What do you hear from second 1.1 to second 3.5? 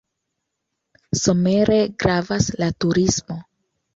Somere gravas la turismo.